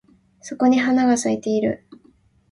[0.41, 1.85] そこに花が咲いてる